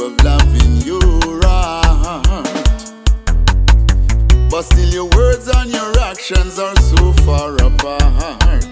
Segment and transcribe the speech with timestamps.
[0.00, 1.00] of loving your
[1.42, 2.24] heart,
[4.50, 8.64] But still, your words and your actions are so far apart.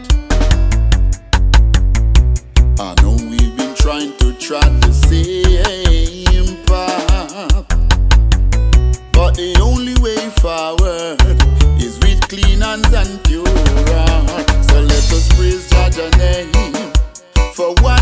[2.79, 7.67] I know we've been trying to tread the same path.
[9.13, 11.21] But the only way forward
[11.81, 13.49] is with clean hands and pure
[13.89, 14.49] heart.
[14.67, 16.53] So let us praise Jah's name
[17.55, 17.96] for what.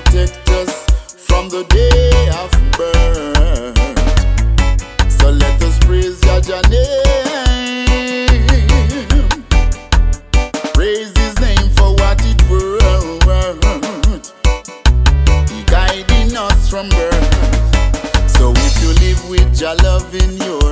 [0.00, 0.86] Protect us
[1.26, 3.76] from the day of birth.
[5.12, 8.46] So let us praise Jah name.
[10.72, 14.32] Praise His name for what it worth.
[15.50, 18.30] He guiding us from birth.
[18.30, 20.71] So if you live with Jah love in your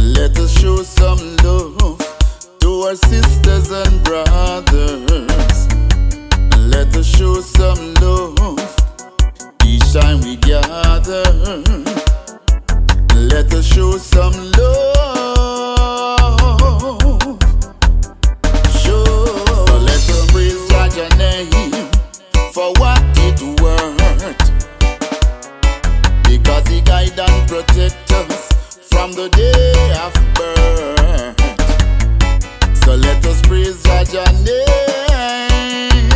[0.00, 1.98] Let us show some love
[2.60, 5.68] to our sisters and brothers.
[6.58, 8.76] Let us show some love
[9.64, 11.24] each time we gather.
[13.14, 14.93] Let us show some love.
[28.94, 29.74] From the day
[30.04, 31.36] of birth.
[32.84, 36.08] So let us praise Jah name.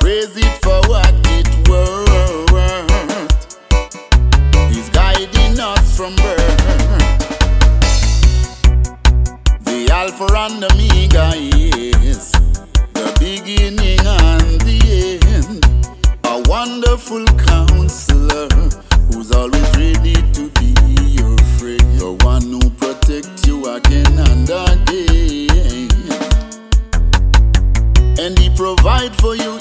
[0.00, 3.30] Praise it for what it worth.
[4.72, 6.58] He's guiding us from birth.
[9.64, 11.26] The Alpha and Omega
[28.28, 29.57] And he provide for you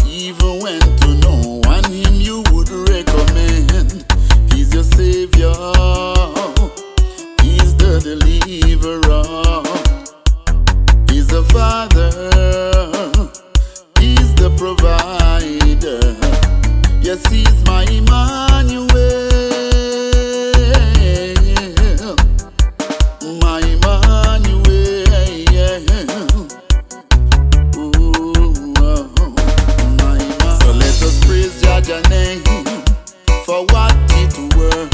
[34.40, 34.92] it worth.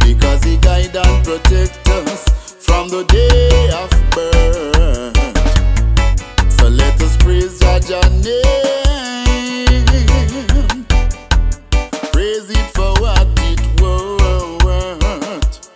[0.00, 2.24] Because He guide and protect us
[2.58, 5.16] from the day of birth.
[6.58, 8.44] So let us praise Jah name.
[12.12, 15.70] Praise it for what it worth.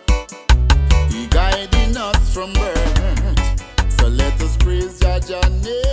[1.11, 3.91] He guiding us from birth.
[3.99, 5.84] So let us praise Jah name.